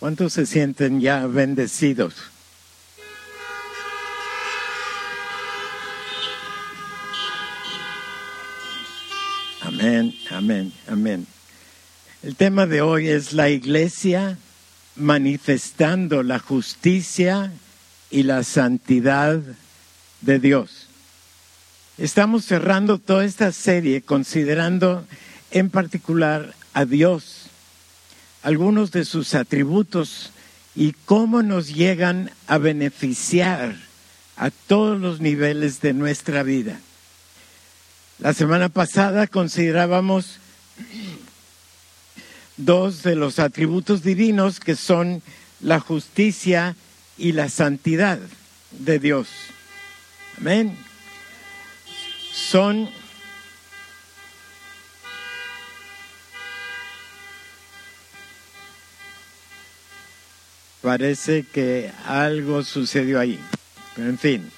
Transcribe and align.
¿Cuántos 0.00 0.34
se 0.34 0.46
sienten 0.46 1.00
ya 1.00 1.26
bendecidos? 1.26 2.14
Amén, 9.60 10.14
amén, 10.30 10.72
amén. 10.86 11.26
El 12.22 12.36
tema 12.36 12.66
de 12.66 12.80
hoy 12.80 13.08
es 13.08 13.32
la 13.32 13.50
iglesia 13.50 14.38
manifestando 14.94 16.22
la 16.22 16.38
justicia 16.38 17.52
y 18.10 18.22
la 18.22 18.44
santidad 18.44 19.40
de 20.20 20.38
Dios. 20.38 20.86
Estamos 21.96 22.44
cerrando 22.44 22.98
toda 22.98 23.24
esta 23.24 23.50
serie 23.50 24.02
considerando 24.02 25.04
en 25.50 25.70
particular 25.70 26.54
a 26.72 26.84
Dios, 26.84 27.37
algunos 28.42 28.90
de 28.92 29.04
sus 29.04 29.34
atributos 29.34 30.30
y 30.74 30.92
cómo 31.04 31.42
nos 31.42 31.74
llegan 31.74 32.30
a 32.46 32.58
beneficiar 32.58 33.76
a 34.36 34.50
todos 34.50 35.00
los 35.00 35.20
niveles 35.20 35.80
de 35.80 35.92
nuestra 35.92 36.42
vida. 36.42 36.78
La 38.18 38.32
semana 38.32 38.68
pasada 38.68 39.26
considerábamos 39.26 40.38
dos 42.56 43.02
de 43.02 43.14
los 43.14 43.38
atributos 43.38 44.02
divinos 44.02 44.60
que 44.60 44.76
son 44.76 45.22
la 45.60 45.80
justicia 45.80 46.76
y 47.16 47.32
la 47.32 47.48
santidad 47.48 48.18
de 48.70 48.98
Dios. 48.98 49.28
Amén. 50.38 50.76
Son 52.32 52.88
Parece 60.88 61.42
que 61.42 61.92
algo 62.06 62.64
sucedió 62.64 63.20
ahí. 63.20 63.38
Pero 63.94 64.08
en 64.08 64.18
fin. 64.18 64.50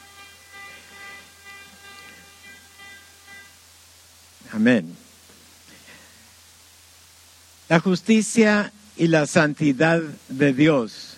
Amén. 4.53 4.95
La 7.69 7.81
justicia 7.81 8.73
y 8.97 9.09
la 9.09 9.27
santidad 9.27 10.01
de 10.29 10.53
Dios 10.53 11.17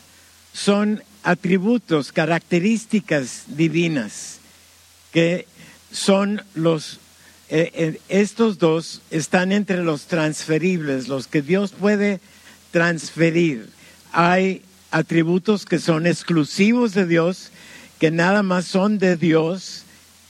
son 0.55 1.03
atributos, 1.25 2.11
características 2.11 3.43
divinas 3.49 4.39
que 5.13 5.47
son 5.93 6.43
los 6.55 7.01
eh, 7.51 7.71
eh, 7.75 8.01
estos 8.09 8.57
dos 8.57 9.03
están 9.11 9.53
entre 9.53 9.85
los 9.85 10.07
transferibles, 10.07 11.09
los 11.09 11.27
que 11.27 11.43
Dios 11.43 11.73
puede 11.73 12.19
transferir. 12.71 13.69
Hay 14.13 14.63
atributos 14.93 15.65
que 15.65 15.81
son 15.81 16.07
exclusivos 16.07 16.93
de 16.93 17.07
Dios, 17.07 17.51
que 17.99 18.11
nada 18.11 18.43
más 18.43 18.67
son 18.67 18.99
de 18.99 19.17
Dios, 19.17 19.83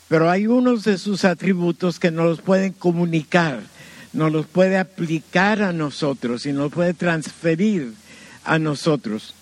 pero 0.09 0.31
hay 0.31 0.47
unos 0.47 0.85
de 0.85 0.99
sus 0.99 1.25
atributos 1.25 1.99
que 1.99 2.11
nos 2.11 2.27
los 2.27 2.41
pueden 2.41 2.73
comunicar, 2.73 3.61
nos 4.13 4.31
los 4.31 4.47
puede 4.47 4.79
aplicar 4.79 5.63
a 5.63 5.73
nosotros 5.73 6.47
y 6.47 6.53
nos 6.53 6.73
puede 6.73 6.95
transferir 6.95 7.93
a 8.45 8.59
nosotros, 8.59 9.35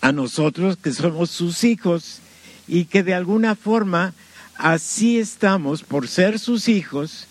a 0.00 0.10
nosotros 0.10 0.76
que 0.76 0.92
somos 0.92 1.30
sus 1.30 1.62
hijos 1.64 2.20
y 2.66 2.86
que 2.86 3.02
de 3.02 3.14
alguna 3.14 3.54
forma 3.56 4.14
así 4.56 5.18
estamos 5.18 5.82
por 5.82 6.08
ser 6.08 6.38
sus 6.38 6.68
hijos, 6.68 7.26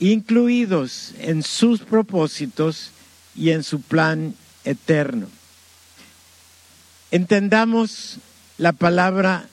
incluidos 0.00 1.14
en 1.20 1.42
sus 1.42 1.80
propósitos 1.80 2.90
y 3.36 3.50
en 3.50 3.62
su 3.62 3.80
plan 3.80 4.34
eterno. 4.64 5.28
Entendamos 7.10 8.18
la 8.58 8.72
palabra 8.72 9.46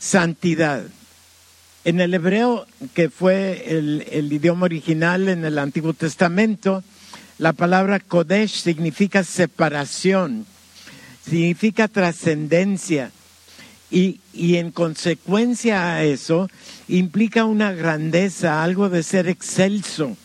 santidad. 0.00 0.82
En 1.84 2.00
el 2.00 2.14
hebreo, 2.14 2.66
que 2.94 3.10
fue 3.10 3.64
el, 3.68 4.32
idioma 4.32 4.64
original 4.64 5.28
en 5.28 5.44
el 5.44 5.58
Antiguo 5.58 5.94
Testamento, 5.94 6.82
la 7.38 7.52
palabra 7.52 8.00
Kodesh 8.00 8.62
significa 8.62 9.22
separación, 9.22 10.46
significa 11.24 11.88
trascendencia 11.88 13.12
y, 13.90 14.20
y, 14.32 14.56
en 14.56 14.72
consecuencia 14.72 15.94
a 15.94 16.04
eso 16.04 16.48
implica 16.88 17.44
una 17.44 17.72
grandeza, 17.72 18.64
algo 18.64 18.88
de 18.88 19.02
ser 19.02 19.28
excelso. 19.28 20.16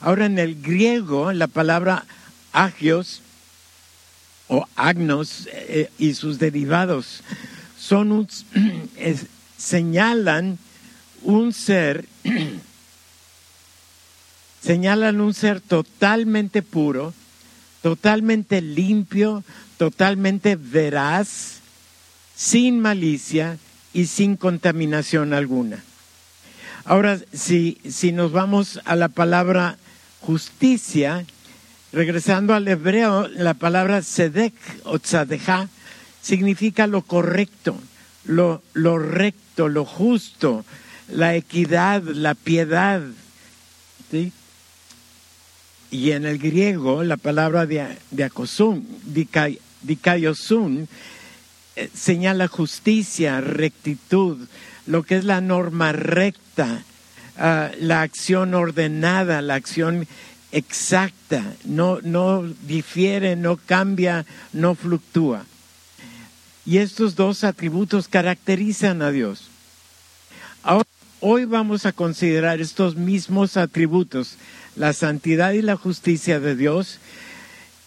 Ahora 0.00 0.26
en 0.26 0.38
el 0.38 0.60
griego 0.60 1.32
la 1.32 1.46
palabra 1.46 2.06
agios 2.52 3.22
o 4.50 4.66
agnos 4.74 5.48
eh, 5.52 5.88
y 5.96 6.14
sus 6.14 6.40
derivados 6.40 7.22
son 7.78 8.10
un, 8.10 8.28
señalan 9.56 10.58
un 11.22 11.52
ser 11.52 12.04
señalan 14.60 15.20
un 15.20 15.34
ser 15.34 15.60
totalmente 15.60 16.62
puro, 16.62 17.14
totalmente 17.80 18.60
limpio, 18.60 19.42
totalmente 19.78 20.56
veraz, 20.56 21.60
sin 22.36 22.80
malicia 22.80 23.56
y 23.92 24.06
sin 24.06 24.36
contaminación 24.36 25.32
alguna. 25.32 25.82
Ahora, 26.84 27.18
si, 27.32 27.78
si 27.88 28.12
nos 28.12 28.32
vamos 28.32 28.80
a 28.84 28.96
la 28.96 29.08
palabra 29.08 29.78
justicia, 30.20 31.24
Regresando 31.92 32.54
al 32.54 32.68
hebreo, 32.68 33.26
la 33.26 33.54
palabra 33.54 34.00
sedek 34.02 34.54
o 34.84 35.00
tzadeja 35.00 35.68
significa 36.22 36.86
lo 36.86 37.02
correcto, 37.02 37.76
lo, 38.24 38.62
lo 38.74 38.98
recto, 38.98 39.68
lo 39.68 39.84
justo, 39.84 40.64
la 41.08 41.34
equidad, 41.34 42.02
la 42.02 42.34
piedad. 42.34 43.02
Y 45.90 46.10
en 46.12 46.26
el 46.26 46.38
griego, 46.38 47.02
la 47.02 47.16
palabra 47.16 47.66
diakosun, 47.66 48.86
dikayosun, 49.82 50.88
eh, 51.74 51.90
señala 51.92 52.46
justicia, 52.46 53.40
rectitud, 53.40 54.46
lo 54.86 55.02
que 55.02 55.16
es 55.16 55.24
la 55.24 55.40
norma 55.40 55.90
recta, 55.90 56.84
ah, 57.36 57.70
la 57.80 58.02
acción 58.02 58.54
ordenada, 58.54 59.42
la 59.42 59.54
acción 59.54 60.06
exacta, 60.52 61.54
no, 61.64 62.00
no 62.02 62.42
difiere, 62.66 63.36
no 63.36 63.56
cambia, 63.56 64.26
no 64.52 64.74
fluctúa. 64.74 65.44
Y 66.66 66.78
estos 66.78 67.16
dos 67.16 67.44
atributos 67.44 68.08
caracterizan 68.08 69.02
a 69.02 69.10
Dios. 69.10 69.48
Hoy 71.20 71.44
vamos 71.44 71.84
a 71.84 71.92
considerar 71.92 72.60
estos 72.60 72.96
mismos 72.96 73.56
atributos, 73.56 74.36
la 74.74 74.92
santidad 74.92 75.52
y 75.52 75.60
la 75.60 75.76
justicia 75.76 76.40
de 76.40 76.56
Dios, 76.56 76.98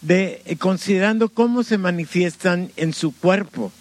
de, 0.02 0.42
eh, 0.44 0.56
considerando 0.56 1.28
cómo 1.28 1.64
se 1.64 1.78
manifiestan 1.78 2.70
en 2.76 2.92
su 2.92 3.12
cuerpo, 3.12 3.72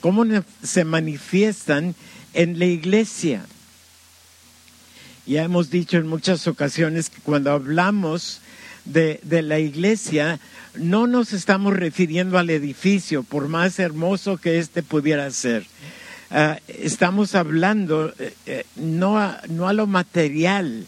cómo 0.00 0.24
se 0.62 0.84
manifiestan 0.84 1.94
en 2.34 2.58
la 2.58 2.66
iglesia. 2.66 3.44
Ya 5.30 5.44
hemos 5.44 5.70
dicho 5.70 5.96
en 5.96 6.08
muchas 6.08 6.48
ocasiones 6.48 7.08
que 7.08 7.20
cuando 7.20 7.52
hablamos 7.52 8.40
de, 8.84 9.20
la 9.44 9.60
iglesia, 9.60 10.40
no 10.74 11.06
nos 11.06 11.32
estamos 11.32 11.72
refiriendo 11.72 12.36
al 12.36 12.50
edificio, 12.50 13.22
por 13.22 13.46
más 13.46 13.78
hermoso 13.78 14.38
que 14.38 14.58
éste 14.58 14.82
pudiera 14.82 15.30
ser. 15.30 15.64
Ah, 16.32 16.58
estamos 16.66 17.36
hablando 17.36 18.12
eh, 18.18 18.34
eh, 18.46 18.66
no, 18.74 19.20
a, 19.20 19.40
no 19.48 19.68
a 19.68 19.72
lo 19.72 19.86
material, 19.86 20.84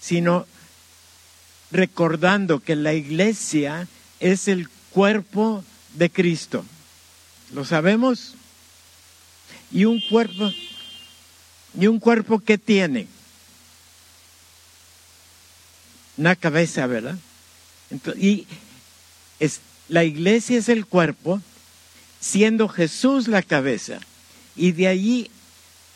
sino 0.00 0.46
recordando 1.70 2.60
que 2.60 2.76
la 2.76 2.94
iglesia 2.94 3.88
es 4.20 4.48
el 4.48 4.70
cuerpo 4.88 5.62
de 5.96 6.08
Cristo. 6.08 6.64
¿Lo 7.52 7.66
sabemos? 7.66 8.36
Y 9.70 9.84
un 9.84 10.00
cuerpo, 10.00 10.50
y 11.78 11.88
un 11.88 12.00
cuerpo 12.00 12.38
que 12.38 12.56
tiene 12.56 13.08
una 16.16 16.36
cabeza, 16.36 16.86
¿verdad? 16.86 17.16
y 18.16 18.46
es, 19.38 19.60
la 19.88 20.04
iglesia 20.04 20.58
es 20.58 20.68
el 20.68 20.86
cuerpo, 20.86 21.40
siendo 22.20 22.68
Jesús 22.68 23.28
la 23.28 23.42
cabeza. 23.42 24.00
Y 24.56 24.72
de 24.72 24.88
allí, 24.88 25.30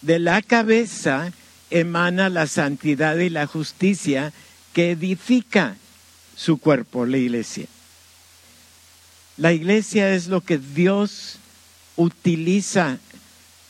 de 0.02 0.18
la 0.18 0.42
cabeza, 0.42 1.32
emana 1.70 2.28
la 2.28 2.46
santidad 2.46 3.16
y 3.16 3.30
la 3.30 3.46
justicia 3.46 4.32
que 4.72 4.92
edifica 4.92 5.76
su 6.36 6.58
cuerpo, 6.58 7.06
la 7.06 7.18
iglesia. 7.18 7.66
La 9.36 9.52
iglesia 9.52 10.14
es 10.14 10.26
lo 10.28 10.42
que 10.42 10.58
Dios 10.58 11.38
utiliza 11.96 12.98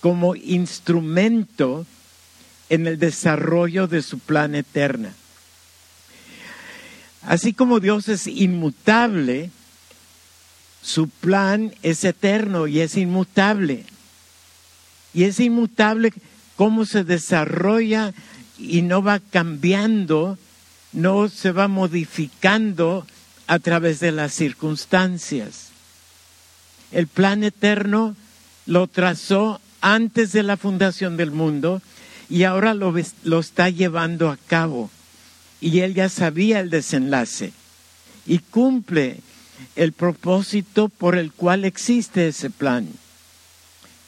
como 0.00 0.34
instrumento 0.34 1.86
en 2.68 2.86
el 2.86 2.98
desarrollo 2.98 3.86
de 3.86 4.02
su 4.02 4.18
plan 4.18 4.54
eterno. 4.54 5.10
Así 7.22 7.52
como 7.52 7.80
Dios 7.80 8.08
es 8.08 8.26
inmutable, 8.26 9.50
su 10.82 11.08
plan 11.08 11.74
es 11.82 12.04
eterno 12.04 12.66
y 12.66 12.80
es 12.80 12.96
inmutable. 12.96 13.84
Y 15.12 15.24
es 15.24 15.40
inmutable 15.40 16.12
cómo 16.56 16.86
se 16.86 17.04
desarrolla 17.04 18.14
y 18.58 18.82
no 18.82 19.02
va 19.02 19.18
cambiando, 19.18 20.38
no 20.92 21.28
se 21.28 21.52
va 21.52 21.68
modificando 21.68 23.06
a 23.46 23.58
través 23.58 24.00
de 24.00 24.12
las 24.12 24.32
circunstancias. 24.32 25.68
El 26.92 27.06
plan 27.06 27.44
eterno 27.44 28.16
lo 28.66 28.86
trazó 28.86 29.60
antes 29.80 30.32
de 30.32 30.42
la 30.42 30.56
fundación 30.56 31.16
del 31.16 31.30
mundo 31.30 31.82
y 32.28 32.44
ahora 32.44 32.74
lo, 32.74 32.94
lo 33.24 33.40
está 33.40 33.68
llevando 33.70 34.30
a 34.30 34.36
cabo. 34.36 34.90
Y 35.60 35.80
él 35.80 35.94
ya 35.94 36.08
sabía 36.08 36.60
el 36.60 36.70
desenlace 36.70 37.52
y 38.26 38.38
cumple 38.38 39.20
el 39.76 39.92
propósito 39.92 40.88
por 40.88 41.16
el 41.16 41.32
cual 41.32 41.64
existe 41.64 42.28
ese 42.28 42.50
plan. 42.50 42.88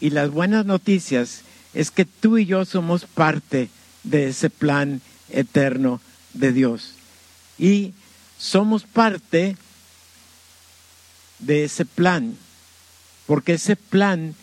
Y 0.01 0.11
las 0.11 0.31
buenas 0.31 0.67
noticias 0.67 1.43
es 1.75 1.91
que 1.91 2.05
tú 2.05 2.39
y 2.39 2.47
yo 2.47 2.65
somos 2.65 3.05
parte 3.05 3.69
de 4.03 4.29
ese 4.29 4.51
plan 4.51 5.01
eterno 5.31 6.01
de 6.35 6.53
Dios. 6.53 6.95
Y 7.59 7.93
somos 8.39 8.85
parte 8.85 9.57
de 11.39 11.65
ese 11.65 11.85
plan, 11.85 12.37
porque 13.27 13.55
ese 13.55 13.77
plan 13.77 14.35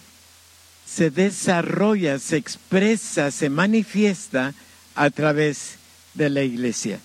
se 0.86 1.12
desarrolla, 1.12 2.20
se 2.20 2.38
expresa, 2.38 3.32
se 3.32 3.50
manifiesta 3.50 4.54
a 4.96 5.10
través 5.10 5.79
de 6.20 6.30
la 6.30 6.44
iglesia. 6.44 7.00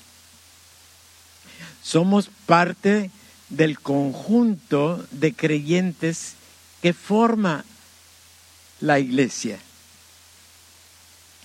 Somos 1.83 2.29
parte 2.47 3.11
del 3.49 3.79
conjunto 3.79 5.07
de 5.13 5.33
creyentes 5.33 6.35
que 6.83 6.93
forma 6.93 7.65
la 8.81 8.99
iglesia. 8.99 9.59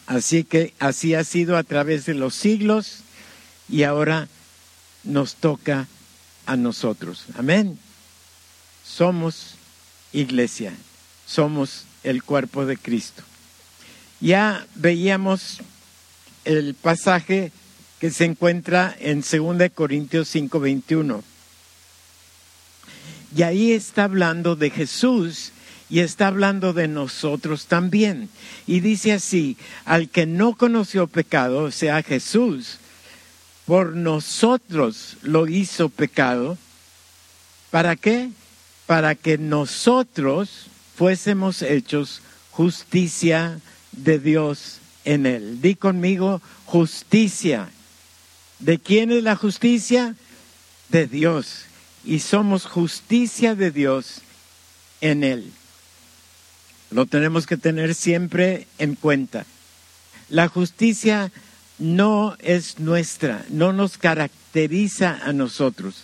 Así 0.08 0.44
que 0.44 0.74
así 0.80 1.14
ha 1.14 1.24
sido 1.24 1.56
a 1.56 1.64
través 1.64 2.08
de 2.08 2.16
los 2.16 2.34
siglos 2.34 3.02
y 3.70 3.84
ahora 3.84 4.28
nos 5.04 5.36
toca 5.36 5.88
a 6.48 6.56
nosotros. 6.58 7.26
Amén. 7.38 7.78
Somos 8.84 9.54
iglesia, 10.12 10.74
somos 11.28 11.86
el 12.02 12.24
cuerpo 12.24 12.66
de 12.66 12.78
Cristo. 12.78 13.22
Ya 14.20 14.66
veíamos 14.74 15.60
el 16.46 16.74
pasaje 16.74 17.52
que 18.00 18.12
se 18.12 18.26
encuentra 18.26 18.96
en 19.00 19.22
2 19.22 19.72
Corintios 19.74 20.30
5:21. 20.34 21.24
Y 23.36 23.44
ahí 23.44 23.72
está 23.74 24.06
hablando 24.06 24.56
de 24.56 24.70
Jesús 24.70 25.52
y 25.90 26.00
está 26.00 26.28
hablando 26.28 26.74
de 26.74 26.88
nosotros 26.88 27.66
también. 27.66 28.30
Y 28.68 28.80
dice 28.80 29.14
así, 29.14 29.58
al 29.86 30.10
que 30.10 30.26
no 30.26 30.56
conoció 30.56 31.08
pecado, 31.08 31.64
o 31.64 31.72
sea, 31.72 32.02
Jesús, 32.04 32.78
por 33.66 33.96
nosotros 33.96 35.18
lo 35.22 35.48
hizo 35.48 35.90
pecado. 35.90 36.58
¿Para 37.70 37.96
qué? 37.96 38.30
Para 38.88 39.14
que 39.14 39.38
nosotros 39.38 40.68
fuésemos 40.96 41.62
hechos 41.62 42.22
justicia 42.52 43.60
de 43.92 44.20
Dios 44.20 44.80
en 45.06 45.26
él. 45.26 45.62
Di 45.62 45.76
conmigo 45.76 46.42
justicia. 46.66 47.70
¿De 48.60 48.78
quién 48.78 49.12
es 49.12 49.24
la 49.24 49.36
justicia? 49.36 50.16
De 50.90 51.08
Dios. 51.08 51.66
Y 52.04 52.20
somos 52.20 52.66
justicia 52.66 53.56
de 53.56 53.72
Dios 53.72 54.22
en 55.02 55.24
él. 55.24 55.52
Lo 56.92 57.06
tenemos 57.06 57.46
que 57.46 57.58
tener 57.58 57.96
siempre 57.96 58.68
en 58.78 58.96
cuenta. 58.96 59.46
La 60.30 60.48
justicia 60.48 61.32
no 61.78 62.36
es 62.40 62.80
nuestra, 62.80 63.46
no 63.50 63.74
nos 63.74 63.98
caracteriza 63.98 65.20
a 65.24 65.34
nosotros. 65.34 66.04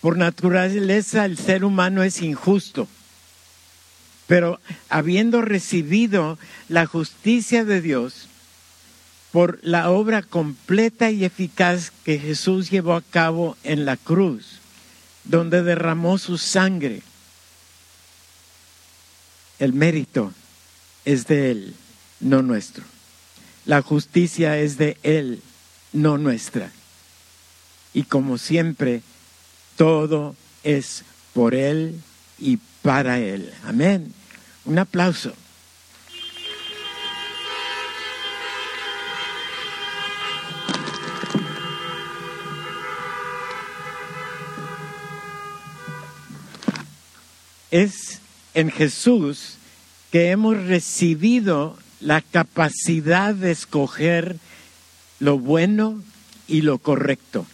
Por 0.00 0.18
naturaleza 0.18 1.24
el 1.24 1.38
ser 1.38 1.64
humano 1.64 2.02
es 2.02 2.20
injusto, 2.22 2.86
pero 4.26 4.60
habiendo 4.88 5.42
recibido 5.42 6.38
la 6.68 6.86
justicia 6.86 7.64
de 7.64 7.80
Dios 7.80 8.28
por 9.36 9.58
la 9.60 9.90
obra 9.90 10.22
completa 10.22 11.10
y 11.10 11.22
eficaz 11.22 11.92
que 12.06 12.18
Jesús 12.18 12.70
llevó 12.70 12.94
a 12.94 13.02
cabo 13.02 13.54
en 13.64 13.84
la 13.84 13.98
cruz, 13.98 14.60
donde 15.24 15.62
derramó 15.62 16.16
su 16.16 16.38
sangre, 16.38 17.02
el 19.58 19.74
mérito 19.74 20.32
es 21.04 21.26
de 21.26 21.50
Él, 21.50 21.74
no 22.18 22.40
nuestro. 22.40 22.82
La 23.66 23.82
justicia 23.82 24.56
es 24.56 24.78
de 24.78 24.96
Él, 25.02 25.42
no 25.92 26.16
nuestra. 26.16 26.72
Y 27.92 28.04
como 28.04 28.38
siempre, 28.38 29.02
todo 29.76 30.34
es 30.62 31.02
por 31.34 31.54
Él 31.54 32.00
y 32.38 32.56
para 32.80 33.18
Él. 33.18 33.52
Amén. 33.66 34.14
Un 34.64 34.78
aplauso. 34.78 35.34
Es 47.76 48.20
en 48.54 48.70
Jesús 48.70 49.58
que 50.10 50.30
hemos 50.30 50.56
recibido 50.64 51.78
la 52.00 52.22
capacidad 52.22 53.34
de 53.34 53.50
escoger 53.50 54.38
lo 55.20 55.38
bueno 55.38 56.02
y 56.48 56.62
lo 56.62 56.78
correcto. 56.78 57.44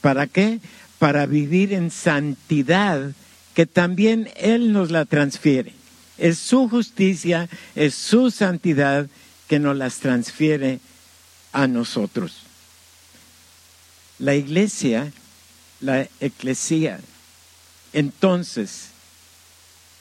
¿Para 0.00 0.26
qué? 0.26 0.60
Para 0.98 1.26
vivir 1.26 1.74
en 1.74 1.90
santidad 1.90 3.12
que 3.52 3.66
también 3.66 4.30
Él 4.36 4.72
nos 4.72 4.90
la 4.90 5.04
transfiere. 5.04 5.74
Es 6.16 6.38
su 6.38 6.66
justicia, 6.66 7.50
es 7.74 7.94
su 7.94 8.30
santidad 8.30 9.08
que 9.46 9.58
nos 9.58 9.76
las 9.76 9.98
transfiere 9.98 10.80
a 11.52 11.66
nosotros. 11.66 12.44
La 14.18 14.34
iglesia, 14.34 15.12
la 15.80 16.08
eclesía, 16.18 16.98
entonces 17.92 18.88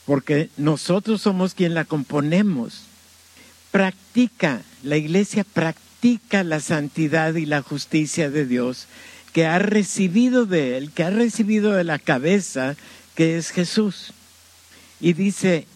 porque 0.09 0.49
nosotros 0.57 1.21
somos 1.21 1.53
quien 1.53 1.75
la 1.75 1.85
componemos. 1.85 2.81
Practica, 3.69 4.63
la 4.81 4.97
iglesia 4.97 5.43
practica 5.43 6.43
la 6.43 6.61
santidad 6.61 7.35
y 7.35 7.45
la 7.45 7.61
justicia 7.61 8.31
de 8.31 8.47
Dios 8.47 8.87
que 9.33 9.45
ha 9.45 9.59
recibido 9.59 10.47
de 10.47 10.77
Él, 10.77 10.89
que 10.89 11.03
ha 11.03 11.11
recibido 11.11 11.73
de 11.73 11.83
la 11.83 11.99
cabeza, 11.99 12.75
que 13.13 13.37
es 13.37 13.51
Jesús. 13.51 14.13
Y 14.99 15.13
dice, 15.13 15.67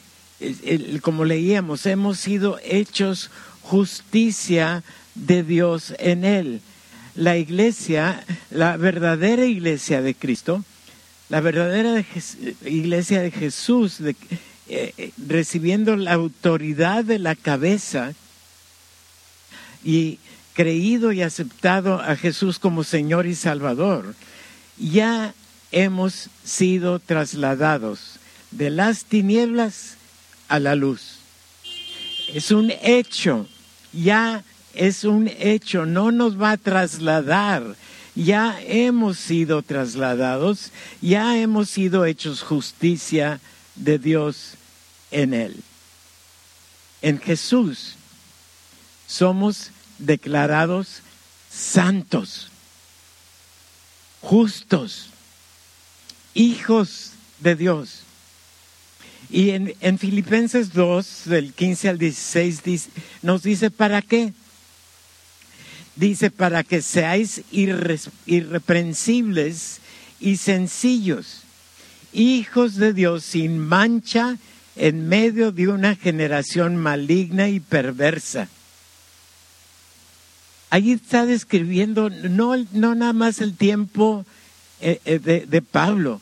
como 1.04 1.26
leíamos, 1.26 1.86
hemos 1.86 2.18
sido 2.18 2.58
hechos 2.64 3.30
justicia 3.62 4.84
de 5.14 5.44
Dios 5.44 5.94
en 6.00 6.26
Él. 6.26 6.62
La 7.14 7.38
iglesia, 7.38 8.26
la 8.50 8.78
verdadera 8.78 9.46
iglesia 9.46 10.02
de 10.02 10.16
Cristo, 10.16 10.66
la 11.34 11.42
verdadera 11.42 12.06
iglesia 12.64 13.24
de 13.24 13.32
Jesús, 13.32 14.00
eh, 14.02 14.14
eh, 14.68 15.12
recibiendo 15.18 15.96
la 15.96 16.14
autoridad 16.14 17.04
de 17.04 17.18
la 17.18 17.34
cabeza 17.34 18.14
y 19.84 20.20
creído 20.54 21.12
y 21.12 21.24
aceptado 21.24 22.00
a 22.00 22.16
Jesús 22.18 22.60
como 22.60 22.84
Señor 22.84 23.26
y 23.26 23.34
Salvador, 23.34 24.14
ya 24.78 25.34
hemos 25.72 26.30
sido 26.44 27.00
trasladados 27.00 28.20
de 28.52 28.70
las 28.70 29.06
tinieblas 29.06 29.96
a 30.50 30.60
la 30.60 30.76
luz. 30.76 31.18
Es 32.32 32.52
un 32.52 32.72
hecho, 32.84 33.48
ya 33.92 34.44
es 34.76 35.04
un 35.04 35.32
hecho, 35.40 35.88
no 35.88 36.12
nos 36.12 36.40
va 36.40 36.52
a 36.52 36.58
trasladar 36.58 37.76
ya 38.16 38.60
hemos 38.62 39.18
sido 39.18 39.62
trasladados, 39.62 40.72
ya 41.02 41.38
hemos 41.38 41.70
sido 41.70 42.06
hechos 42.06 42.42
justicia 42.42 43.40
de 43.76 43.98
Dios 44.00 44.54
en 45.12 45.34
Él. 45.34 45.56
En 47.02 47.20
Jesús 47.20 47.96
somos 49.08 49.72
declarados 49.98 51.02
santos, 51.50 52.50
justos, 54.22 55.10
hijos 56.34 57.12
de 57.40 57.56
Dios. 57.56 58.00
Y 59.30 59.50
en, 59.52 59.98
Filipenses 59.98 60.74
2, 60.74 61.24
del 61.26 61.54
15 61.54 61.90
al 61.90 61.98
16, 61.98 62.90
nos 63.22 63.44
dice, 63.44 63.72
¿para 63.72 64.02
qué? 64.02 64.34
Dice, 65.96 66.32
para 66.32 66.64
que 66.64 66.82
seáis 66.82 67.44
irreprensibles 67.52 69.80
y 70.20 70.38
sencillos, 70.38 71.44
hijos 72.12 72.76
de 72.76 72.94
Dios 72.94 73.24
sin 73.24 73.60
mancha 73.60 74.38
en 74.76 75.08
medio 75.08 75.52
de 75.52 75.68
una 75.68 75.96
generación 75.96 76.78
maligna 76.78 77.50
y 77.50 77.60
perversa. 77.60 78.48
Allí 80.70 80.94
está 80.94 81.28
describiendo 81.28 82.10
no, 82.10 82.56
no 82.72 82.96
nada 82.96 83.14
más 83.14 83.42
el 83.42 83.56
tiempo 83.56 84.26
eh, 84.82 85.00
eh, 85.06 85.20
de, 85.20 85.46
de 85.46 85.62
Pablo, 85.62 86.20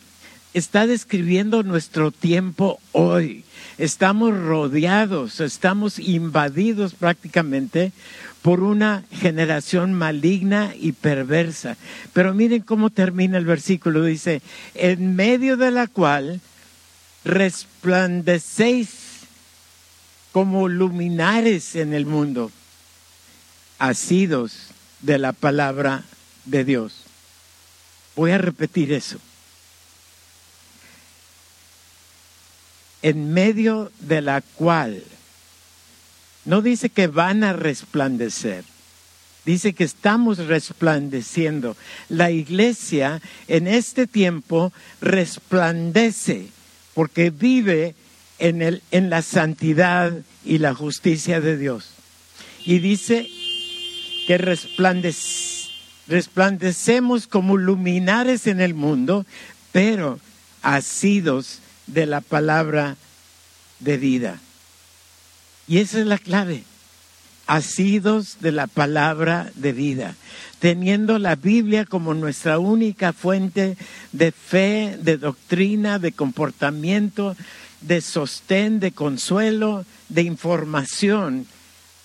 está 0.54 0.88
describiendo 0.88 1.64
nuestro 1.64 2.12
tiempo 2.12 2.82
hoy. 2.92 3.46
Estamos 3.78 4.38
rodeados, 4.38 5.40
estamos 5.40 6.00
invadidos 6.00 6.94
prácticamente 6.94 7.94
por 8.42 8.62
una 8.62 9.04
generación 9.12 9.94
maligna 9.94 10.74
y 10.76 10.94
perversa. 10.94 11.78
Pero 12.14 12.34
miren 12.34 12.62
cómo 12.62 12.90
termina 12.90 13.38
el 13.38 13.46
versículo. 13.46 14.04
Dice, 14.04 14.42
en 14.74 15.16
medio 15.16 15.58
de 15.58 15.72
la 15.72 15.88
cual 15.88 16.42
resplandecéis 17.24 18.90
como 20.32 20.70
luminares 20.70 21.76
en 21.76 21.94
el 21.94 22.06
mundo, 22.06 22.52
asidos 23.78 24.68
de 25.02 25.18
la 25.18 25.34
palabra 25.34 26.04
de 26.46 26.64
Dios. 26.64 27.04
Voy 28.16 28.32
a 28.32 28.38
repetir 28.38 28.94
eso. 28.94 29.18
En 33.02 33.34
medio 33.34 33.92
de 34.00 34.22
la 34.22 34.42
cual, 34.42 35.04
no 36.46 36.62
dice 36.62 36.90
que 36.90 37.08
van 37.08 37.44
a 37.44 37.54
resplandecer, 37.54 38.64
dice 39.46 39.74
que 39.74 39.84
estamos 39.84 40.40
resplandeciendo. 40.40 41.78
La 42.10 42.32
iglesia 42.32 43.22
en 43.48 43.68
este 43.68 44.08
tiempo 44.08 44.74
resplandece 45.02 46.48
porque 46.94 47.30
vive 47.30 47.96
en, 48.40 48.62
el, 48.62 48.82
en 48.92 49.10
la 49.10 49.22
santidad 49.22 50.14
y 50.44 50.58
la 50.58 50.74
justicia 50.74 51.42
de 51.42 51.58
Dios. 51.58 51.92
Y 52.66 52.80
dice 52.80 53.30
que 54.28 54.38
resplandecemos 56.08 57.28
como 57.28 57.58
luminares 57.58 58.48
en 58.48 58.62
el 58.62 58.74
mundo, 58.74 59.26
pero 59.72 60.20
asidos 60.62 61.60
de 61.88 62.06
la 62.06 62.22
palabra 62.22 62.98
de 63.80 63.98
vida. 63.98 64.40
Y 65.72 65.78
esa 65.78 66.02
es 66.02 66.06
la 66.06 66.18
clave. 66.18 66.64
Asidos 67.48 68.42
de 68.42 68.52
la 68.52 68.68
palabra 68.68 69.54
de 69.56 69.72
vida, 69.72 70.16
teniendo 70.60 71.18
la 71.18 71.38
Biblia 71.38 71.86
como 71.86 72.14
nuestra 72.14 72.60
única 72.60 73.14
fuente 73.14 73.78
de 74.12 74.34
fe, 74.34 74.98
de 75.02 75.16
doctrina, 75.16 75.98
de 75.98 76.12
comportamiento, 76.12 77.38
de 77.80 78.02
sostén, 78.02 78.82
de 78.82 78.92
consuelo, 78.92 79.86
de 80.10 80.24
información. 80.24 81.48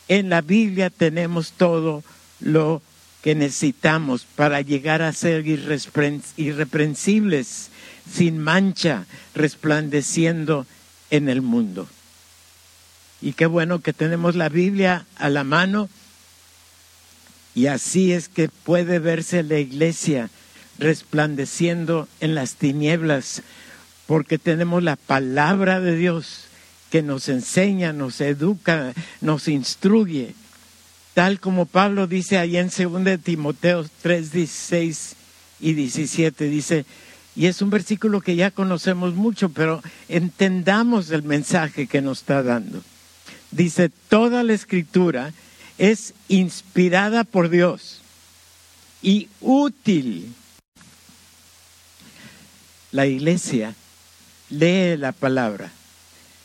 En 0.07 0.29
la 0.29 0.43
Biblia 0.43 0.89
tenemos 0.89 1.51
todo 1.51 2.05
lo 2.39 2.83
que 3.21 3.35
necesitamos 3.35 4.29
para 4.37 4.61
llegar 4.61 5.03
a 5.03 5.13
ser 5.13 5.45
irreprensibles, 5.45 7.71
sin 8.09 8.39
mancha, 8.39 9.07
resplandeciendo 9.35 10.67
en 11.11 11.29
el 11.29 11.43
mundo. 11.43 11.89
Y 13.23 13.33
qué 13.33 13.47
bueno 13.47 13.81
que 13.81 13.93
tenemos 13.93 14.37
la 14.37 14.49
Biblia 14.49 15.07
a 15.17 15.29
la 15.29 15.45
mano 15.45 15.89
y 17.55 17.67
así 17.69 18.13
es 18.13 18.29
que 18.29 18.49
puede 18.49 18.99
verse 18.99 19.43
la 19.43 19.59
iglesia 19.59 20.29
resplandeciendo 20.79 22.07
en 22.21 22.35
las 22.35 22.57
tinieblas, 22.57 23.43
porque 24.07 24.39
tenemos 24.39 24.83
la 24.83 24.97
palabra 24.97 25.81
de 25.81 25.97
Dios 25.97 26.45
que 26.91 27.03
nos 27.03 27.31
enseña, 27.31 27.95
nos 27.95 28.21
educa, 28.21 28.93
nos 29.23 29.49
instruye 29.49 30.35
tal 31.17 31.41
como 31.41 31.65
Pablo 31.65 32.07
dice 32.07 32.37
ahí 32.37 32.59
en 32.59 32.69
2 32.69 33.21
Timoteo 33.23 33.87
3, 34.03 34.33
16 34.33 35.17
y 35.61 35.73
17, 35.73 36.45
dice, 36.45 36.85
y 37.35 37.47
es 37.47 37.63
un 37.63 37.71
versículo 37.71 38.21
que 38.21 38.37
ya 38.37 38.51
conocemos 38.51 39.15
mucho, 39.15 39.49
pero 39.49 39.83
entendamos 40.11 41.11
el 41.11 41.23
mensaje 41.23 41.87
que 41.87 42.03
nos 42.03 42.19
está 42.19 42.43
dando. 42.43 42.83
Dice, 43.51 43.91
toda 44.09 44.43
la 44.43 44.53
escritura 44.53 45.33
es 45.79 46.15
inspirada 46.29 47.25
por 47.25 47.49
Dios 47.49 48.01
y 49.03 49.29
útil. 49.41 50.35
La 52.93 53.07
iglesia 53.07 53.75
lee 54.51 54.97
la 54.97 55.13
palabra, 55.13 55.71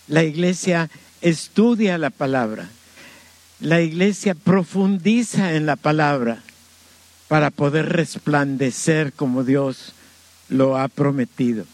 la 0.08 0.24
iglesia 0.24 0.90
estudia 1.22 1.98
la 1.98 2.10
palabra 2.10 2.70
la 3.62 3.80
iglesia 3.80 4.34
profundiza 4.34 5.54
en 5.54 5.68
la 5.68 5.76
palabra 5.76 6.40
para 7.28 7.52
poder 7.52 7.90
resplandecer 7.90 9.14
como 9.14 9.44
Dios 9.44 9.94
lo 10.50 10.78
ha 10.78 10.88
prometido. 10.88 11.66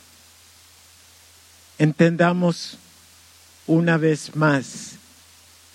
Entendamos 1.79 2.77
una 3.67 3.97
vez 3.97 4.35
más 4.35 4.95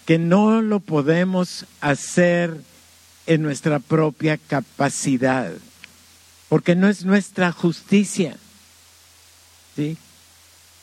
que 0.07 0.19
no 0.19 0.63
lo 0.63 0.81
podemos 0.81 1.67
hacer 1.81 2.61
en 3.27 3.43
nuestra 3.43 3.79
propia 3.79 4.37
capacidad, 4.37 5.53
porque 6.49 6.75
no 6.75 6.89
es 6.89 7.05
nuestra 7.05 7.53
justicia. 7.53 8.37
¿sí? 9.77 9.97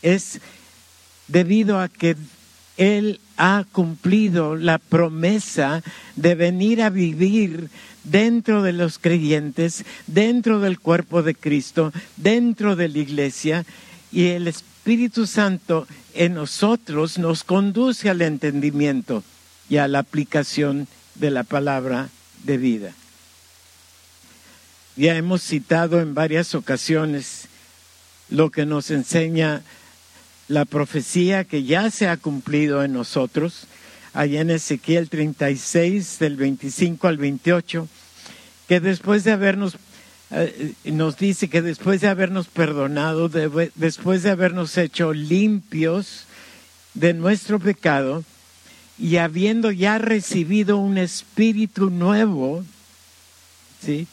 Es 0.01 0.39
debido 1.27 1.79
a 1.79 1.89
que 1.89 2.15
Él 2.77 3.19
ha 3.37 3.65
cumplido 3.71 4.55
la 4.55 4.77
promesa 4.77 5.83
de 6.15 6.35
venir 6.35 6.81
a 6.81 6.89
vivir 6.89 7.69
dentro 8.03 8.63
de 8.63 8.73
los 8.73 8.99
creyentes, 8.99 9.85
dentro 10.07 10.59
del 10.59 10.79
cuerpo 10.79 11.23
de 11.23 11.35
Cristo, 11.35 11.91
dentro 12.17 12.75
de 12.75 12.87
la 12.87 12.97
iglesia, 12.97 13.65
y 14.11 14.27
el 14.27 14.47
Espíritu 14.47 14.68
Santo 15.27 15.87
en 16.13 16.33
nosotros 16.33 17.17
nos 17.17 17.43
conduce 17.43 18.09
al 18.09 18.21
entendimiento 18.21 19.23
y 19.69 19.77
a 19.77 19.87
la 19.87 19.99
aplicación 19.99 20.87
de 21.15 21.31
la 21.31 21.43
palabra 21.43 22.09
de 22.43 22.57
vida. 22.57 22.93
Ya 24.95 25.15
hemos 25.15 25.43
citado 25.43 26.01
en 26.01 26.13
varias 26.13 26.55
ocasiones 26.55 27.47
lo 28.29 28.49
que 28.49 28.65
nos 28.65 28.89
enseña 28.91 29.61
la 30.47 30.65
profecía 30.65 31.43
que 31.43 31.63
ya 31.63 31.91
se 31.91 32.07
ha 32.07 32.17
cumplido 32.17 32.83
en 32.83 32.93
nosotros, 32.93 33.67
allá 34.13 34.41
en 34.41 34.49
Ezequiel 34.49 35.07
36, 35.09 36.17
del 36.19 36.35
25 36.35 37.07
al 37.07 37.17
28, 37.17 37.87
que 38.67 38.79
después 38.79 39.23
de 39.23 39.31
habernos, 39.33 39.77
nos 40.85 41.17
dice 41.17 41.49
que 41.49 41.61
después 41.61 42.01
de 42.01 42.07
habernos 42.07 42.47
perdonado, 42.47 43.29
después 43.75 44.23
de 44.23 44.29
habernos 44.29 44.77
hecho 44.77 45.13
limpios 45.13 46.25
de 46.93 47.13
nuestro 47.13 47.59
pecado, 47.59 48.23
y 48.97 49.17
habiendo 49.17 49.71
ya 49.71 49.97
recibido 49.97 50.77
un 50.77 50.97
espíritu 50.97 51.89
nuevo, 51.89 52.65
¿sí? 53.81 54.07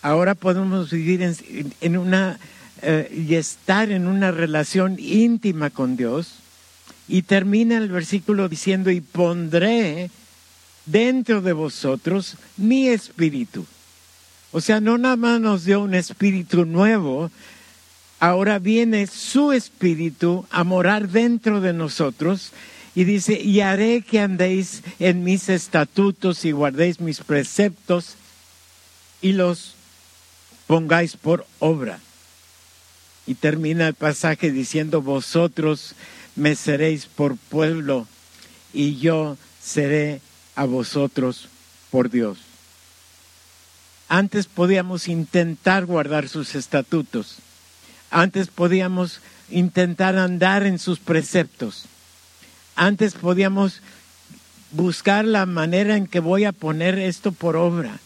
Ahora 0.00 0.34
podemos 0.34 0.90
vivir 0.90 1.34
en 1.80 1.96
una 1.96 2.38
eh, 2.80 3.24
y 3.28 3.34
estar 3.34 3.90
en 3.90 4.06
una 4.06 4.30
relación 4.30 4.96
íntima 4.98 5.70
con 5.70 5.96
Dios. 5.96 6.34
Y 7.08 7.22
termina 7.22 7.76
el 7.76 7.88
versículo 7.88 8.48
diciendo, 8.48 8.90
y 8.90 9.00
pondré 9.00 10.10
dentro 10.86 11.40
de 11.40 11.52
vosotros 11.52 12.36
mi 12.56 12.88
espíritu. 12.88 13.66
O 14.50 14.60
sea, 14.60 14.80
no 14.80 14.96
nada 14.96 15.16
más 15.16 15.40
nos 15.40 15.64
dio 15.64 15.80
un 15.80 15.94
espíritu 15.94 16.64
nuevo, 16.64 17.30
ahora 18.18 18.58
viene 18.58 19.06
su 19.06 19.52
espíritu 19.52 20.46
a 20.50 20.64
morar 20.64 21.08
dentro 21.08 21.60
de 21.60 21.72
nosotros 21.72 22.52
y 22.94 23.04
dice, 23.04 23.38
y 23.40 23.60
haré 23.60 24.02
que 24.02 24.20
andéis 24.20 24.82
en 24.98 25.22
mis 25.22 25.48
estatutos 25.48 26.44
y 26.44 26.52
guardéis 26.52 27.00
mis 27.00 27.20
preceptos 27.20 28.16
y 29.20 29.32
los 29.32 29.74
pongáis 30.66 31.16
por 31.16 31.46
obra. 31.58 32.00
Y 33.26 33.34
termina 33.34 33.86
el 33.86 33.94
pasaje 33.94 34.50
diciendo, 34.50 35.02
vosotros 35.02 35.94
me 36.34 36.56
seréis 36.56 37.06
por 37.06 37.36
pueblo 37.36 38.06
y 38.72 38.96
yo 38.96 39.36
seré 39.62 40.22
a 40.56 40.64
vosotros 40.64 41.48
por 41.90 42.10
Dios. 42.10 42.47
Antes 44.08 44.46
podíamos 44.46 45.06
intentar 45.06 45.84
guardar 45.84 46.28
sus 46.28 46.54
estatutos. 46.54 47.36
Antes 48.10 48.48
podíamos 48.48 49.20
intentar 49.50 50.16
andar 50.16 50.64
en 50.64 50.78
sus 50.78 50.98
preceptos. 50.98 51.84
Antes 52.74 53.14
podíamos 53.14 53.82
buscar 54.72 55.24
la 55.24 55.44
manera 55.44 55.96
en 55.96 56.06
que 56.06 56.20
voy 56.20 56.44
a 56.44 56.52
poner 56.52 56.98
esto 56.98 57.32
por 57.32 57.56
obra. 57.56 57.98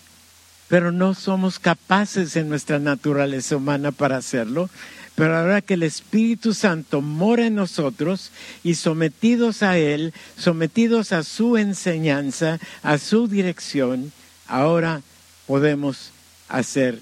Pero 0.68 0.90
no 0.90 1.14
somos 1.14 1.58
capaces 1.58 2.34
en 2.34 2.48
nuestra 2.48 2.78
naturaleza 2.78 3.56
humana 3.56 3.92
para 3.92 4.16
hacerlo 4.16 4.70
Pero 5.14 5.36
ahora 5.36 5.60
que 5.60 5.74
el 5.74 5.82
Espíritu 5.82 6.54
Santo 6.54 7.02
mora 7.02 7.46
en 7.46 7.54
nosotros 7.54 8.30
y 8.64 8.74
sometidos 8.74 9.62
a 9.62 9.76
Él, 9.76 10.14
sometidos 10.38 11.12
a 11.12 11.22
su 11.22 11.58
enseñanza, 11.58 12.58
a 12.82 12.96
su 12.96 13.28
dirección, 13.28 14.12
ahora 14.48 15.02
podemos 15.46 16.10
hacer 16.48 17.00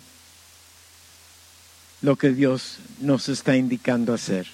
lo 2.02 2.16
que 2.16 2.30
Dios 2.30 2.78
nos 3.00 3.28
está 3.28 3.56
indicando 3.56 4.14
hacer. 4.14 4.46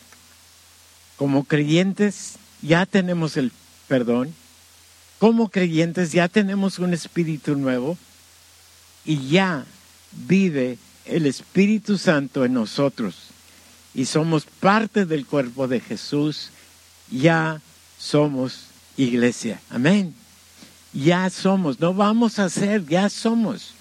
Como 1.16 1.44
creyentes 1.44 2.34
ya 2.62 2.86
tenemos 2.86 3.36
el 3.36 3.52
perdón, 3.88 4.34
como 5.18 5.48
creyentes 5.48 6.12
ya 6.12 6.28
tenemos 6.28 6.78
un 6.78 6.92
espíritu 6.92 7.56
nuevo 7.56 7.96
y 9.04 9.28
ya 9.28 9.64
vive 10.12 10.78
el 11.04 11.26
Espíritu 11.26 11.98
Santo 11.98 12.44
en 12.44 12.54
nosotros 12.54 13.14
y 13.94 14.04
somos 14.04 14.44
parte 14.44 15.06
del 15.06 15.24
cuerpo 15.24 15.68
de 15.68 15.80
Jesús, 15.80 16.50
ya 17.10 17.62
somos 17.98 18.66
iglesia. 18.98 19.60
Amén. 19.70 20.14
Ya 20.92 21.30
somos, 21.30 21.80
no 21.80 21.94
vamos 21.94 22.38
a 22.38 22.50
ser, 22.50 22.84
ya 22.86 23.08
somos. 23.08 23.75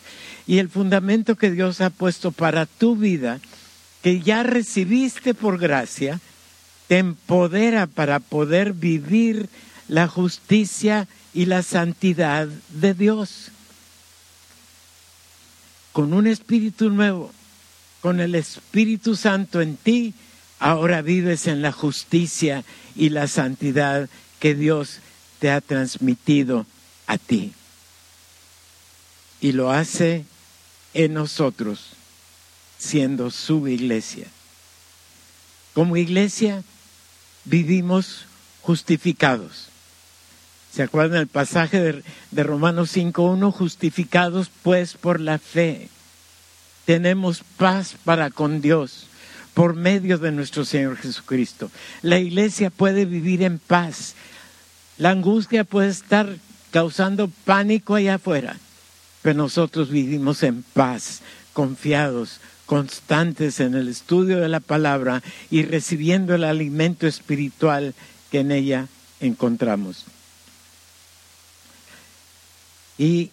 Y 0.47 0.59
el 0.59 0.69
fundamento 0.69 1.35
que 1.35 1.51
Dios 1.51 1.81
ha 1.81 1.89
puesto 1.89 2.31
para 2.31 2.65
tu 2.65 2.95
vida, 2.95 3.39
que 4.01 4.21
ya 4.21 4.43
recibiste 4.43 5.33
por 5.33 5.57
gracia, 5.57 6.19
te 6.87 6.99
empodera 6.99 7.87
para 7.87 8.19
poder 8.19 8.73
vivir 8.73 9.49
la 9.87 10.07
justicia 10.07 11.07
y 11.33 11.45
la 11.45 11.63
santidad 11.63 12.47
de 12.69 12.93
Dios. 12.93 13.51
Con 15.91 16.13
un 16.13 16.27
espíritu 16.27 16.89
nuevo, 16.89 17.31
con 18.01 18.19
el 18.19 18.35
Espíritu 18.35 19.15
Santo 19.15 19.61
en 19.61 19.77
ti, 19.77 20.13
ahora 20.59 21.01
vives 21.01 21.47
en 21.47 21.63
la 21.63 21.71
justicia 21.71 22.63
y 22.95 23.09
la 23.09 23.27
santidad 23.27 24.09
que 24.39 24.53
Dios 24.53 24.99
te 25.39 25.49
ha 25.49 25.59
transmitido 25.61 26.67
a 27.07 27.17
ti. 27.17 27.53
Y 29.41 29.53
lo 29.53 29.71
hace 29.71 30.25
en 30.95 31.13
nosotros, 31.13 31.89
siendo 32.79 33.29
su 33.29 33.67
iglesia. 33.67 34.25
Como 35.73 35.97
iglesia 35.97 36.63
vivimos 37.43 38.25
justificados. 38.61 39.67
¿Se 40.73 40.81
acuerdan 40.81 41.19
el 41.19 41.27
pasaje 41.27 41.79
de, 41.79 42.03
de 42.31 42.43
Romanos 42.43 42.95
5.1? 42.95 43.51
Justificados 43.51 44.49
pues 44.63 44.95
por 44.95 45.19
la 45.19 45.37
fe. 45.37 45.89
Tenemos 46.85 47.43
paz 47.57 47.95
para 48.03 48.31
con 48.31 48.61
Dios 48.61 49.07
por 49.53 49.73
medio 49.73 50.17
de 50.17 50.31
nuestro 50.31 50.65
Señor 50.65 50.97
Jesucristo. 50.97 51.71
La 52.01 52.19
iglesia 52.19 52.69
puede 52.69 53.05
vivir 53.05 53.41
en 53.41 53.57
paz. 53.57 54.15
La 54.97 55.11
angustia 55.11 55.63
puede 55.63 55.89
estar 55.89 56.37
causando 56.71 57.29
pánico 57.45 57.95
allá 57.95 58.15
afuera, 58.15 58.57
pero 59.25 59.39
nosotros 59.39 59.89
vivimos 59.89 60.44
en 60.44 60.62
paz, 60.62 61.22
confiados, 61.51 62.39
constantes 62.67 63.60
en 63.60 63.74
el 63.74 63.88
estudio 63.88 64.38
de 64.39 64.50
la 64.50 64.60
palabra 64.60 65.24
y 65.50 65.63
recibiendo 65.63 66.36
el 66.36 66.44
alimento 66.44 67.08
espiritual 67.08 67.96
que 68.29 68.41
en 68.41 68.51
ella 68.51 68.88
encontramos. 69.20 70.05
Y 73.00 73.32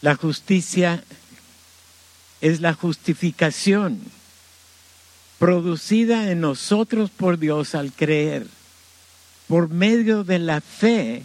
la 0.00 0.14
justicia 0.14 1.02
es 2.40 2.60
la 2.60 2.72
justificación 2.72 3.98
producida 5.40 6.30
en 6.30 6.40
nosotros 6.40 7.10
por 7.10 7.40
Dios 7.40 7.74
al 7.74 7.92
creer, 7.92 8.46
por 9.48 9.70
medio 9.70 10.22
de 10.22 10.38
la 10.38 10.60
fe, 10.60 11.24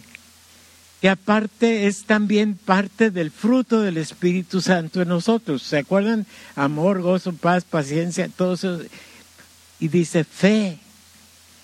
que 1.00 1.08
aparte 1.08 1.86
es 1.86 2.04
también 2.04 2.54
parte 2.54 3.10
del 3.10 3.30
fruto 3.30 3.80
del 3.80 3.98
Espíritu 3.98 4.60
Santo 4.60 5.00
en 5.00 5.08
nosotros. 5.08 5.62
¿Se 5.62 5.78
acuerdan? 5.78 6.26
Amor, 6.56 7.02
gozo, 7.02 7.32
paz, 7.32 7.64
paciencia, 7.64 8.28
todo 8.28 8.54
eso. 8.54 8.80
Y 9.78 9.88
dice 9.88 10.24
fe 10.24 10.78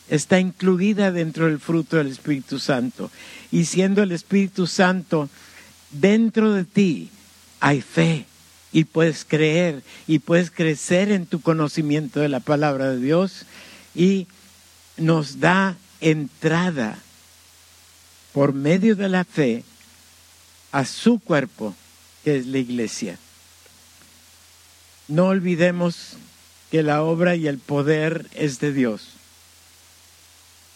está 0.08 0.38
incluida 0.38 1.10
dentro 1.10 1.46
del 1.46 1.58
fruto 1.58 1.96
del 1.96 2.08
Espíritu 2.08 2.58
Santo. 2.58 3.10
Y 3.50 3.64
siendo 3.64 4.02
el 4.02 4.12
Espíritu 4.12 4.66
Santo 4.66 5.28
dentro 5.90 6.52
de 6.52 6.64
ti, 6.64 7.10
hay 7.60 7.80
fe 7.80 8.26
y 8.72 8.84
puedes 8.84 9.24
creer 9.24 9.82
y 10.06 10.18
puedes 10.18 10.50
crecer 10.50 11.10
en 11.10 11.26
tu 11.26 11.40
conocimiento 11.40 12.20
de 12.20 12.28
la 12.28 12.40
palabra 12.40 12.90
de 12.90 13.00
Dios 13.00 13.46
y 13.94 14.26
nos 14.96 15.40
da 15.40 15.76
entrada 16.00 16.98
por 18.34 18.52
medio 18.52 18.96
de 18.96 19.08
la 19.08 19.24
fe 19.24 19.62
a 20.72 20.84
su 20.84 21.20
cuerpo, 21.20 21.74
que 22.24 22.36
es 22.36 22.46
la 22.46 22.58
iglesia. 22.58 23.16
No 25.06 25.26
olvidemos 25.28 26.16
que 26.70 26.82
la 26.82 27.04
obra 27.04 27.36
y 27.36 27.46
el 27.46 27.58
poder 27.58 28.26
es 28.34 28.58
de 28.58 28.72
Dios. 28.72 29.10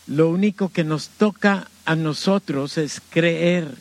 Lo 0.06 0.30
único 0.30 0.68
que 0.68 0.84
nos 0.84 1.08
toca 1.08 1.68
a 1.84 1.96
nosotros 1.96 2.78
es 2.78 3.02
creer 3.10 3.74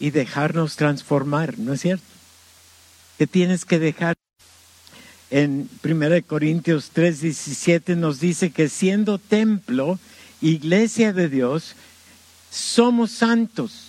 y 0.00 0.10
dejarnos 0.10 0.74
transformar, 0.74 1.56
¿no 1.58 1.72
es 1.74 1.82
cierto? 1.82 2.04
Que 3.16 3.28
tienes 3.28 3.64
que 3.64 3.78
dejar. 3.78 4.16
En 5.30 5.70
1 5.84 6.22
Corintios 6.26 6.90
3:17 6.92 7.94
nos 7.96 8.18
dice 8.18 8.50
que 8.50 8.68
siendo 8.68 9.18
templo, 9.18 10.00
iglesia 10.40 11.12
de 11.12 11.28
Dios, 11.28 11.74
somos 12.50 13.10
santos. 13.10 13.88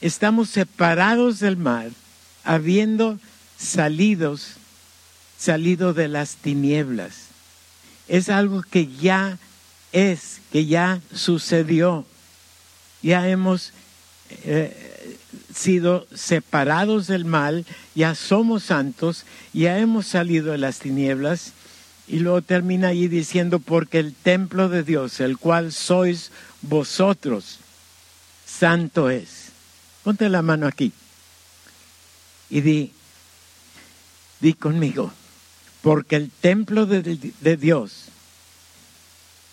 Estamos 0.00 0.50
separados 0.50 1.40
del 1.40 1.56
mal, 1.56 1.92
habiendo 2.44 3.18
salidos, 3.56 4.54
salido 5.38 5.94
de 5.94 6.08
las 6.08 6.36
tinieblas 6.36 7.32
es 8.12 8.28
algo 8.28 8.62
que 8.62 8.88
ya 8.88 9.38
es, 9.92 10.40
que 10.52 10.66
ya 10.66 11.00
sucedió. 11.14 12.04
Ya 13.02 13.28
hemos 13.28 13.72
eh, 14.44 15.16
sido 15.54 16.06
separados 16.14 17.06
del 17.06 17.24
mal, 17.24 17.64
ya 17.94 18.14
somos 18.14 18.64
santos, 18.64 19.24
ya 19.54 19.78
hemos 19.78 20.06
salido 20.06 20.52
de 20.52 20.58
las 20.58 20.78
tinieblas. 20.78 21.52
Y 22.08 22.18
luego 22.18 22.42
termina 22.42 22.88
ahí 22.88 23.08
diciendo, 23.08 23.58
porque 23.58 23.98
el 23.98 24.14
templo 24.14 24.68
de 24.68 24.82
Dios, 24.82 25.20
el 25.20 25.38
cual 25.38 25.72
sois 25.72 26.30
vosotros, 26.60 27.58
santo 28.46 29.08
es. 29.08 29.52
Ponte 30.02 30.28
la 30.28 30.42
mano 30.42 30.66
aquí 30.66 30.92
y 32.52 32.60
di, 32.60 32.92
di 34.40 34.52
conmigo, 34.52 35.10
porque 35.80 36.16
el 36.16 36.30
templo 36.30 36.84
de, 36.84 37.56
Dios, 37.56 38.08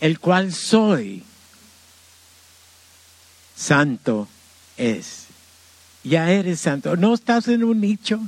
el 0.01 0.19
cual 0.19 0.53
soy, 0.53 1.23
santo 3.55 4.27
es. 4.75 5.27
Ya 6.03 6.29
eres 6.29 6.59
santo. 6.59 6.97
No 6.97 7.13
estás 7.13 7.47
en 7.47 7.63
un 7.63 7.79
nicho. 7.79 8.19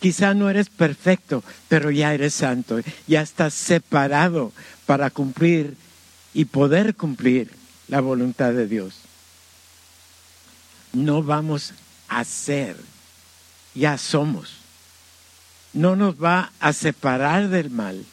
Quizá 0.00 0.34
no 0.34 0.48
eres 0.48 0.68
perfecto, 0.68 1.42
pero 1.68 1.90
ya 1.90 2.14
eres 2.14 2.34
santo. 2.34 2.80
Ya 3.06 3.20
estás 3.22 3.54
separado 3.54 4.52
para 4.86 5.10
cumplir 5.10 5.76
y 6.34 6.44
poder 6.44 6.94
cumplir 6.94 7.50
la 7.88 8.00
voluntad 8.00 8.52
de 8.52 8.68
Dios. 8.68 8.94
No 10.92 11.22
vamos 11.22 11.72
a 12.08 12.24
ser, 12.24 12.76
ya 13.74 13.98
somos 13.98 14.58
no 15.72 15.96
nos 15.96 16.22
va 16.22 16.52
a 16.60 16.72
separar 16.72 17.48
del 17.48 17.70
mal. 17.70 18.04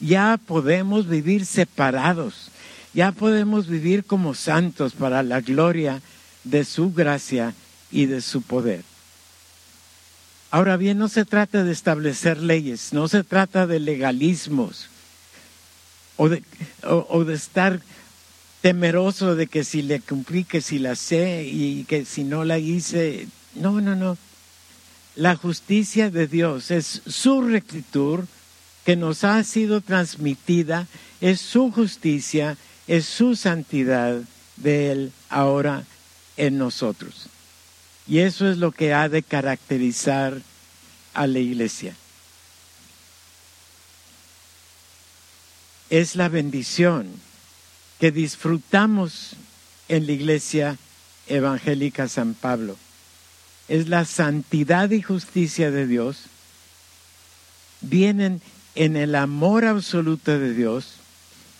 Ya 0.00 0.38
podemos 0.44 1.08
vivir 1.08 1.46
separados, 1.46 2.50
ya 2.92 3.12
podemos 3.12 3.68
vivir 3.68 4.04
como 4.04 4.34
santos 4.34 4.92
para 4.92 5.22
la 5.22 5.40
gloria 5.40 6.02
de 6.42 6.64
su 6.64 6.92
gracia 6.92 7.54
y 7.90 8.06
de 8.06 8.20
su 8.20 8.42
poder. 8.42 8.82
Ahora 10.54 10.76
bien, 10.76 10.98
no 10.98 11.08
se 11.08 11.24
trata 11.24 11.64
de 11.64 11.72
establecer 11.72 12.38
leyes, 12.38 12.92
no 12.92 13.08
se 13.08 13.24
trata 13.24 13.66
de 13.66 13.80
legalismos 13.80 14.86
o 16.16 16.28
de, 16.28 16.44
estar 17.34 17.80
temeroso 18.62 19.34
de 19.34 19.48
que 19.48 19.64
si 19.64 19.82
le 19.82 19.98
cumplí, 19.98 20.44
que 20.44 20.60
si 20.60 20.78
la 20.78 20.94
sé 20.94 21.42
y 21.42 21.82
que 21.88 22.04
si 22.04 22.22
no 22.22 22.44
la 22.44 22.60
hice. 22.60 23.26
No, 23.56 23.80
no, 23.80 23.96
no. 23.96 24.16
La 25.16 25.34
justicia 25.34 26.08
de 26.08 26.28
Dios 26.28 26.70
es 26.70 27.02
su 27.04 27.42
rectitud 27.42 28.20
que 28.84 28.94
nos 28.94 29.24
ha 29.24 29.42
sido 29.42 29.80
transmitida, 29.80 30.86
es 31.20 31.40
su 31.40 31.72
justicia, 31.72 32.56
es 32.86 33.06
su 33.06 33.34
santidad 33.34 34.20
de 34.58 34.92
Él 34.92 35.12
ahora 35.30 35.82
en 36.36 36.58
nosotros. 36.58 37.28
Y 38.06 38.18
eso 38.18 38.50
es 38.50 38.58
lo 38.58 38.72
que 38.72 38.92
ha 38.92 39.08
de 39.08 39.22
caracterizar 39.22 40.40
a 41.14 41.26
la 41.26 41.38
iglesia. 41.38 41.94
Es 45.90 46.16
la 46.16 46.28
bendición 46.28 47.08
que 48.00 48.10
disfrutamos 48.10 49.36
en 49.88 50.06
la 50.06 50.12
iglesia 50.12 50.78
evangélica 51.28 52.08
San 52.08 52.34
Pablo. 52.34 52.76
Es 53.68 53.88
la 53.88 54.04
santidad 54.04 54.90
y 54.90 55.00
justicia 55.00 55.70
de 55.70 55.86
Dios. 55.86 56.24
Vienen 57.80 58.42
en 58.74 58.96
el 58.96 59.14
amor 59.14 59.64
absoluto 59.64 60.38
de 60.38 60.52
Dios 60.52 60.94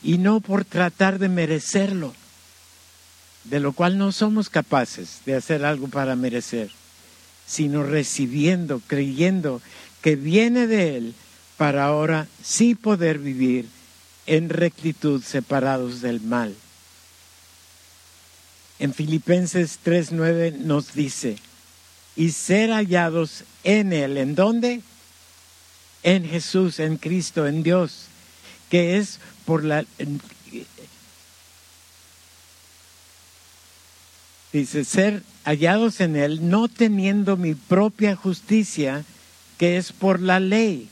y 0.02 0.18
no 0.18 0.40
por 0.40 0.64
tratar 0.64 1.18
de 1.18 1.28
merecerlo, 1.28 2.14
de 3.44 3.60
lo 3.60 3.72
cual 3.72 3.98
no 3.98 4.12
somos 4.12 4.48
capaces 4.48 5.20
de 5.26 5.34
hacer 5.36 5.64
algo 5.64 5.88
para 5.88 6.16
merecer, 6.16 6.70
sino 7.46 7.82
recibiendo, 7.82 8.80
creyendo 8.86 9.60
que 10.02 10.16
viene 10.16 10.66
de 10.66 10.96
Él 10.96 11.14
para 11.56 11.84
ahora 11.84 12.26
sí 12.42 12.74
poder 12.74 13.18
vivir 13.18 13.68
en 14.26 14.48
rectitud 14.48 15.22
separados 15.22 16.00
del 16.00 16.20
mal. 16.20 16.54
En 18.78 18.92
Filipenses 18.92 19.78
3:9 19.84 20.58
nos 20.58 20.94
dice, 20.94 21.36
y 22.16 22.30
ser 22.30 22.70
hallados 22.70 23.44
en 23.62 23.92
Él, 23.92 24.18
¿en 24.18 24.34
dónde? 24.34 24.80
En 26.02 26.28
Jesús, 26.28 26.80
en 26.80 26.96
Cristo, 26.96 27.46
en 27.46 27.62
Dios, 27.62 28.06
que 28.70 28.96
es 28.96 29.20
por 29.44 29.64
la... 29.64 29.84
Dice, 34.54 34.84
ser 34.84 35.24
hallados 35.44 36.00
en 36.00 36.14
Él, 36.14 36.48
no 36.48 36.68
teniendo 36.68 37.36
mi 37.36 37.56
propia 37.56 38.14
justicia, 38.14 39.04
que 39.58 39.78
es 39.78 39.90
por 39.90 40.20
la 40.20 40.38
ley, 40.38 40.88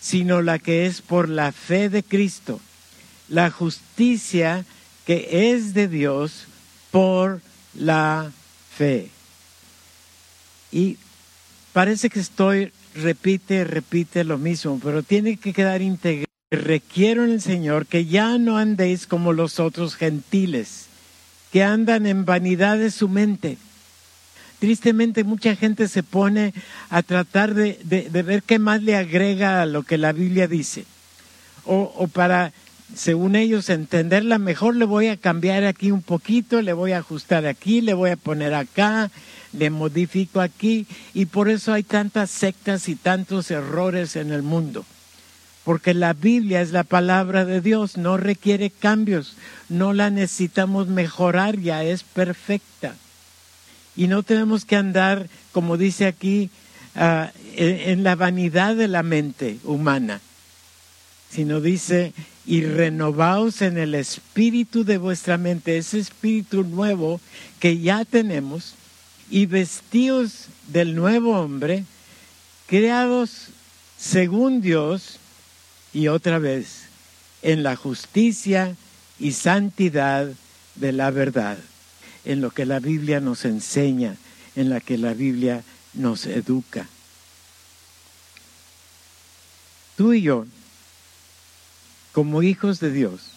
sino 0.00 0.42
la 0.42 0.58
que 0.58 0.84
es 0.86 1.00
por 1.00 1.28
la 1.28 1.52
fe 1.52 1.90
de 1.90 2.02
Cristo. 2.02 2.58
La 3.28 3.52
justicia 3.52 4.64
que 5.06 5.52
es 5.52 5.74
de 5.74 5.86
Dios 5.86 6.46
por 6.90 7.40
la 7.72 8.32
fe. 8.76 9.10
Y 10.72 10.96
parece 11.72 12.10
que 12.10 12.18
estoy, 12.18 12.72
repite, 12.96 13.62
repite 13.62 14.24
lo 14.24 14.38
mismo, 14.38 14.80
pero 14.82 15.04
tiene 15.04 15.36
que 15.36 15.52
quedar 15.52 15.82
integrado. 15.82 16.26
Requiero 16.50 17.22
en 17.22 17.30
el 17.30 17.42
Señor 17.42 17.86
que 17.86 18.06
ya 18.06 18.38
no 18.38 18.58
andéis 18.58 19.06
como 19.06 19.32
los 19.32 19.60
otros 19.60 19.94
gentiles, 19.94 20.87
que 21.52 21.62
andan 21.62 22.06
en 22.06 22.24
vanidad 22.24 22.78
de 22.78 22.90
su 22.90 23.08
mente. 23.08 23.58
Tristemente 24.58 25.24
mucha 25.24 25.54
gente 25.54 25.88
se 25.88 26.02
pone 26.02 26.52
a 26.90 27.02
tratar 27.02 27.54
de, 27.54 27.78
ver 28.10 28.42
qué 28.42 28.58
más 28.58 28.82
le 28.82 28.96
agrega 28.96 29.62
a 29.62 29.66
lo 29.66 29.84
que 29.84 29.98
la 29.98 30.12
Biblia 30.12 30.48
dice. 30.48 30.84
O, 31.64 31.92
o 31.96 32.08
para 32.08 32.52
según 32.94 33.36
ellos, 33.36 33.68
entenderla 33.68 34.38
mejor, 34.38 34.74
le 34.74 34.84
voy 34.84 35.08
a 35.08 35.16
cambiar 35.16 35.64
aquí 35.64 35.90
un 35.90 36.02
poquito, 36.02 36.62
le 36.62 36.72
voy 36.72 36.92
a 36.92 36.98
ajustar 36.98 37.46
aquí, 37.46 37.80
le 37.80 37.92
voy 37.92 38.10
a 38.10 38.16
poner 38.16 38.54
acá, 38.54 39.10
le 39.52 39.70
modifico 39.70 40.40
aquí, 40.40 40.86
y 41.12 41.26
por 41.26 41.50
eso 41.50 41.72
hay 41.72 41.82
tantas 41.82 42.30
sectas 42.30 42.88
y 42.88 42.96
tantos 42.96 43.50
errores 43.50 44.16
en 44.16 44.32
el 44.32 44.42
mundo. 44.42 44.84
Porque 45.68 45.92
la 45.92 46.14
Biblia 46.14 46.62
es 46.62 46.70
la 46.70 46.82
palabra 46.82 47.44
de 47.44 47.60
Dios, 47.60 47.98
no 47.98 48.16
requiere 48.16 48.70
cambios, 48.70 49.36
no 49.68 49.92
la 49.92 50.08
necesitamos 50.08 50.88
mejorar, 50.88 51.58
ya 51.58 51.84
es 51.84 52.04
perfecta. 52.04 52.94
Y 53.94 54.06
no 54.06 54.22
tenemos 54.22 54.64
que 54.64 54.76
andar, 54.76 55.28
como 55.52 55.76
dice 55.76 56.06
aquí, 56.06 56.48
ah, 56.96 57.32
en 57.54 58.02
la 58.02 58.14
vanidad 58.14 58.76
de 58.76 58.88
la 58.88 59.02
mente 59.02 59.58
humana, 59.62 60.22
sino 61.28 61.60
dice 61.60 62.14
y 62.46 62.62
renovaos 62.62 63.60
en 63.60 63.76
el 63.76 63.94
espíritu 63.94 64.84
de 64.84 64.96
vuestra 64.96 65.36
mente, 65.36 65.76
ese 65.76 65.98
espíritu 65.98 66.64
nuevo 66.64 67.20
que 67.60 67.78
ya 67.78 68.06
tenemos, 68.06 68.72
y 69.28 69.44
vestíos 69.44 70.46
del 70.68 70.94
nuevo 70.94 71.38
hombre, 71.38 71.84
creados 72.68 73.48
según 73.98 74.62
Dios, 74.62 75.18
y 75.98 76.06
otra 76.06 76.38
vez, 76.38 76.82
en 77.42 77.64
la 77.64 77.74
justicia 77.74 78.76
y 79.18 79.32
santidad 79.32 80.28
de 80.76 80.92
la 80.92 81.10
verdad, 81.10 81.58
en 82.24 82.40
lo 82.40 82.52
que 82.52 82.66
la 82.66 82.78
Biblia 82.78 83.18
nos 83.18 83.44
enseña, 83.44 84.14
en 84.54 84.70
la 84.70 84.78
que 84.78 84.96
la 84.96 85.12
Biblia 85.12 85.64
nos 85.94 86.26
educa. 86.26 86.86
Tú 89.96 90.12
y 90.12 90.22
yo 90.22 90.46
como 92.12 92.44
hijos 92.44 92.78
de 92.78 92.92
Dios, 92.92 93.32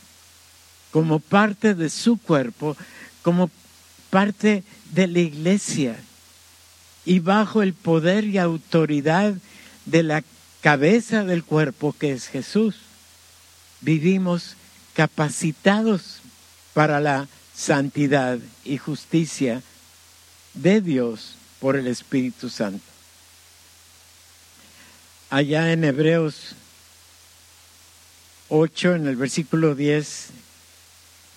como 0.91 1.17
parte 1.17 1.73
de 1.73 1.89
su 1.89 2.17
cuerpo, 2.17 2.77
como 3.23 3.49
parte 4.11 4.63
de 4.91 5.07
la 5.07 5.19
iglesia 5.19 5.99
y 7.05 7.21
bajo 7.21 7.63
el 7.63 7.73
poder 7.73 8.25
y 8.25 8.37
autoridad 8.37 9.33
de 9.87 10.03
la 10.03 10.21
cabeza 10.61 11.23
del 11.25 11.43
cuerpo 11.43 11.93
que 11.97 12.11
es 12.11 12.27
Jesús. 12.27 12.75
Vivimos 13.81 14.55
capacitados 14.93 16.21
para 16.73 16.99
la 16.99 17.27
santidad 17.55 18.39
y 18.63 18.77
justicia 18.77 19.61
de 20.53 20.81
Dios 20.81 21.35
por 21.59 21.75
el 21.75 21.87
Espíritu 21.87 22.49
Santo. 22.49 22.83
Allá 25.29 25.71
en 25.71 25.83
Hebreos 25.83 26.55
8, 28.49 28.95
en 28.95 29.07
el 29.07 29.15
versículo 29.15 29.75
10, 29.75 30.27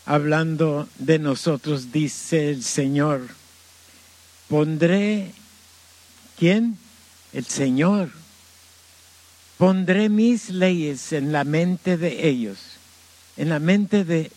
hablando 0.05 0.89
de 0.99 1.19
nosotros, 1.19 1.93
dice 1.93 2.51
el 2.51 2.65
Señor, 2.65 3.29
pondré, 4.49 5.33
¿quién? 6.39 6.77
El 7.33 7.47
Señor. 7.47 8.24
Pondré 9.59 10.09
mis 10.09 10.51
leyes 10.51 11.13
en 11.13 11.33
la 11.33 11.45
mente 11.45 11.97
de 11.97 12.29
ellos, 12.29 12.59
en 13.37 13.49
la 13.49 13.59
mente 13.59 14.05
de, 14.05 14.31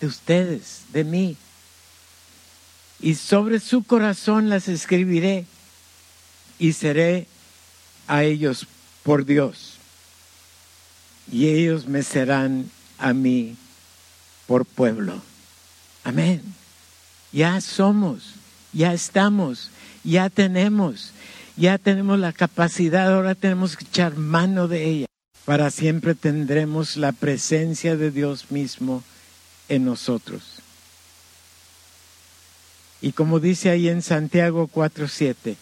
de 0.00 0.06
ustedes, 0.06 0.82
de 0.92 1.04
mí. 1.04 1.36
Y 3.00 3.14
sobre 3.14 3.60
su 3.60 3.84
corazón 3.84 4.48
las 4.48 4.68
escribiré 4.68 5.46
y 6.58 6.72
seré 6.72 7.26
a 8.06 8.24
ellos 8.24 8.66
por 9.02 9.24
Dios 9.24 9.78
y 11.30 11.48
ellos 11.48 11.86
me 11.86 12.02
serán 12.02 12.70
a 12.98 13.12
mí 13.12 13.56
por 14.46 14.64
pueblo. 14.64 15.20
Amén. 16.04 16.42
Ya 17.32 17.60
somos, 17.60 18.34
ya 18.72 18.94
estamos, 18.94 19.70
ya 20.04 20.30
tenemos, 20.30 21.12
ya 21.58 21.78
tenemos 21.78 22.18
la 22.18 22.32
capacidad, 22.32 23.12
ahora 23.12 23.34
tenemos 23.34 23.76
que 23.76 23.84
echar 23.84 24.16
mano 24.16 24.68
de 24.68 24.84
ella. 24.84 25.06
Para 25.44 25.70
siempre 25.70 26.14
tendremos 26.14 26.96
la 26.96 27.12
presencia 27.12 27.96
de 27.96 28.10
Dios 28.10 28.50
mismo 28.50 29.02
en 29.68 29.84
nosotros. 29.84 30.60
Y 33.00 33.12
como 33.12 33.40
dice 33.40 33.70
ahí 33.70 33.88
en 33.88 34.02
Santiago 34.02 34.68
4:7, 34.68 35.56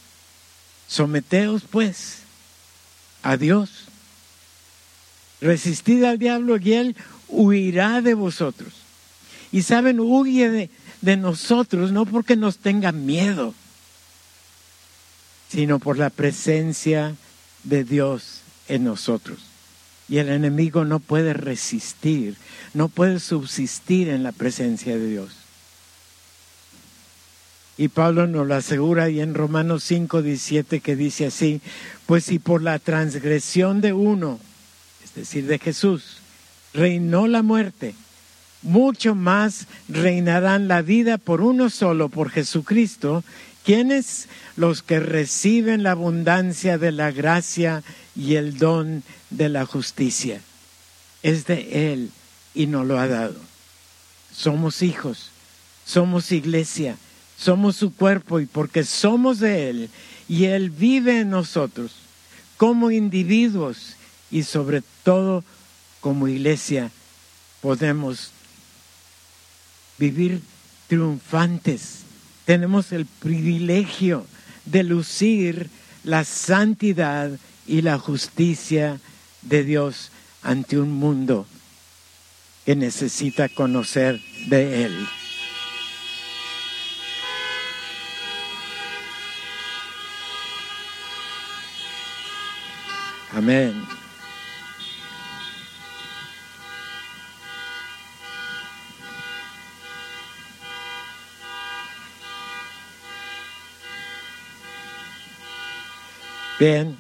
someteos 0.87 1.63
pues 1.71 2.21
a 3.23 3.37
Dios 3.37 3.87
Resistid 5.41 6.03
al 6.05 6.19
diablo 6.19 6.57
y 6.57 6.73
él 6.73 6.97
huirá 7.29 8.01
de 8.01 8.15
vosotros. 8.15 8.73
Y 9.53 9.63
saben, 9.63 10.01
huye 10.01 10.51
de, 10.51 10.71
de 11.03 11.17
nosotros 11.17 11.93
no 11.93 12.07
porque 12.07 12.37
nos 12.37 12.59
tenga 12.59 12.93
miedo, 12.93 13.55
sino 15.49 15.79
por 15.79 15.99
la 15.99 16.11
presencia 16.11 17.15
de 17.65 17.85
Dios 17.85 18.41
en 18.69 18.85
nosotros. 18.85 19.39
Y 20.09 20.19
el 20.19 20.29
enemigo 20.29 20.85
no 20.85 21.01
puede 21.01 21.33
resistir, 21.33 22.37
no 22.75 22.89
puede 22.89 23.19
subsistir 23.19 24.09
en 24.09 24.23
la 24.23 24.33
presencia 24.33 24.97
de 24.97 25.09
Dios. 25.09 25.31
Y 27.79 27.89
Pablo 27.89 28.27
nos 28.27 28.47
lo 28.47 28.55
asegura 28.55 29.05
ahí 29.05 29.21
en 29.21 29.35
Romanos 29.35 29.85
5, 29.85 30.23
17 30.23 30.81
que 30.81 30.97
dice 30.97 31.27
así, 31.27 31.61
pues 32.07 32.25
si 32.25 32.39
por 32.39 32.63
la 32.63 32.79
transgresión 32.79 33.81
de 33.81 33.93
uno 33.93 34.39
decir, 35.17 35.47
de 35.47 35.59
Jesús, 35.59 36.19
reinó 36.73 37.27
la 37.27 37.43
muerte, 37.43 37.95
mucho 38.63 39.15
más 39.15 39.67
reinarán 39.89 40.69
la 40.69 40.83
vida 40.83 41.19
por 41.19 41.41
uno 41.41 41.71
solo, 41.71 42.09
por 42.09 42.31
Jesucristo, 42.31 43.25
quienes 43.67 44.29
los 44.57 44.83
que 44.83 45.01
reciben 45.01 45.83
la 45.83 45.91
abundancia 45.91 46.79
de 46.79 46.93
la 46.93 47.11
gracia 47.11 47.83
y 48.15 48.37
el 48.37 48.59
don 48.59 49.03
de 49.31 49.49
la 49.49 49.67
justicia. 49.67 50.41
Es 51.25 51.47
de 51.47 51.93
Él 51.93 52.13
y 52.55 52.69
nos 52.69 52.87
lo 52.87 52.97
ha 52.97 53.09
dado. 53.09 53.35
Somos 54.33 54.83
hijos, 54.83 55.31
somos 55.85 56.31
iglesia, 56.31 56.97
somos 57.37 57.75
su 57.75 57.93
cuerpo 57.93 58.39
y 58.39 58.47
porque 58.47 58.85
somos 58.85 59.41
de 59.41 59.69
Él 59.69 59.91
y 60.29 60.45
Él 60.45 60.71
vive 60.71 61.23
en 61.23 61.31
nosotros, 61.31 61.91
como 62.57 62.93
individuos 62.93 63.97
y 64.31 64.45
sobre 64.45 64.85
todo 65.03 65.43
como 66.01 66.29
iglesia 66.29 66.93
podemos 67.61 68.31
vivir 69.99 70.41
triunfantes. 70.87 72.06
Tenemos 72.47 72.93
el 72.93 73.07
privilegio 73.07 74.25
de 74.65 74.85
lucir 74.85 75.69
la 76.05 76.25
santidad 76.25 77.31
y 77.67 77.83
la 77.83 77.99
justicia 77.99 79.01
de 79.43 79.65
Dios 79.65 80.13
ante 80.43 80.79
un 80.79 80.93
mundo 80.93 81.45
que 82.65 82.77
necesita 82.77 83.49
conocer 83.49 84.21
de 84.49 84.85
Él. 84.85 85.07
Amén. 93.33 93.96
Bien, 106.59 106.97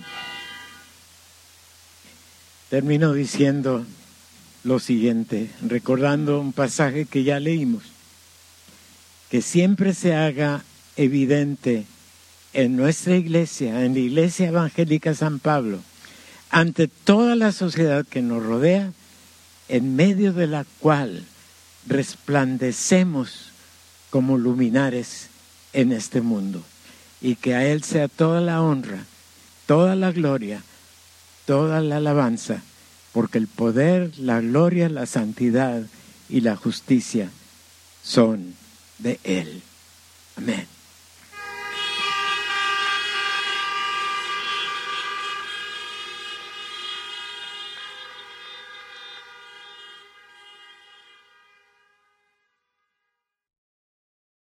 termino 2.69 3.15
diciendo 3.15 3.87
lo 4.65 4.79
siguiente, 4.79 5.51
recordando 5.67 6.39
un 6.39 6.53
pasaje 6.53 7.07
que 7.07 7.25
ya 7.25 7.41
leímos, 7.41 7.85
que 9.31 9.41
siempre 9.41 9.95
se 9.95 10.15
haga 10.15 10.63
evidente 10.97 11.87
en 12.53 12.77
nuestra 12.77 13.17
iglesia, 13.17 13.83
en 13.87 13.95
la 13.95 14.01
iglesia 14.01 14.49
evangélica 14.49 15.15
San 15.15 15.39
Pablo, 15.39 15.79
ante 16.51 16.87
toda 16.87 17.35
la 17.35 17.51
sociedad 17.51 18.05
que 18.05 18.21
nos 18.21 18.45
rodea, 18.45 18.93
en 19.71 19.97
medio 19.97 20.35
de 20.35 20.49
la 20.49 20.67
cual 20.81 21.25
resplandecemos 21.87 23.53
como 24.11 24.37
luminares 24.37 25.29
en 25.73 25.93
este 25.93 26.21
mundo, 26.21 26.63
y 27.23 27.37
que 27.37 27.55
a 27.55 27.65
Él 27.65 27.85
sea 27.85 28.09
toda 28.09 28.43
la 28.43 28.61
honra 28.61 29.07
toda 29.67 29.97
la 29.97 30.13
gloria, 30.13 30.63
toda 31.45 31.81
la 31.81 31.97
alabanza, 31.97 32.63
porque 33.13 33.39
el 33.39 33.49
poder, 33.49 34.19
la 34.19 34.41
gloria, 34.41 34.89
la 34.89 35.07
santidad 35.07 35.83
y 36.29 36.41
la 36.41 36.57
justicia 36.57 37.31
son 38.03 38.55
de 38.99 39.19
Él. 39.25 39.63
Amén. 40.37 40.76